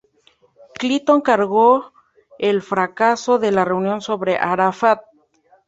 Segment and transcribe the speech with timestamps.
[0.79, 1.91] Clinton cargó
[2.39, 5.03] el fracaso de la reunión sobre Arafat.